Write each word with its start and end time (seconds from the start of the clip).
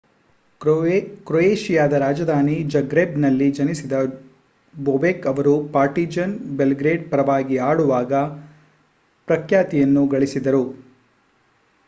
ಕ್ರೊಯೇಷಿಯಾದ 1.25 1.93
ರಾಜಧಾನಿ 2.03 2.55
ಜಗ್ರೆಬ್‌ನಲ್ಲಿ 2.67 3.47
ಜನಿಸಿದ 3.51 3.97
ಬೊಬೆಕ್ 4.73 5.27
ರವರು 5.27 5.53
ಪಾರ್ಟಿಜಾನ್ 5.73 6.33
ಬೆಲ್‌ಗ್ರೇಡ್ 6.57 7.03
ಪರವಾಗಿ 7.11 7.59
ಆಡುವಾಗ 7.67 8.23
ಪ್ರಖ್ಯಾತಿಯನ್ನು 9.27 10.05
ಗಳಿಸಿದರು 10.07 10.63